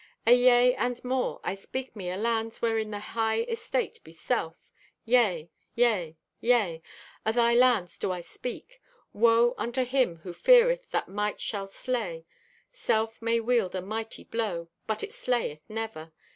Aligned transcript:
"Ayea, 0.25 0.73
and 0.79 1.03
more. 1.03 1.39
I 1.43 1.53
speak 1.53 1.95
me 1.95 2.11
o' 2.11 2.15
lands 2.15 2.59
wherein 2.59 2.89
the 2.89 2.97
high 3.13 3.41
estate 3.43 4.03
be 4.03 4.11
self. 4.11 4.71
Yea, 5.05 5.51
yea, 5.75 6.17
yea, 6.39 6.81
o' 7.23 7.31
thy 7.31 7.53
lands 7.53 7.99
do 7.99 8.11
I 8.11 8.21
to 8.21 8.27
speak. 8.27 8.81
Woe 9.13 9.53
unto 9.59 9.83
him 9.85 10.15
who 10.23 10.33
feareth 10.33 10.89
that 10.89 11.07
might 11.07 11.39
shall 11.39 11.67
slay! 11.67 12.25
Self 12.71 13.21
may 13.21 13.39
wield 13.39 13.75
a 13.75 13.81
mighty 13.83 14.23
blow, 14.23 14.69
but 14.87 15.03
it 15.03 15.13
slayeth 15.13 15.61
never. 15.69 16.11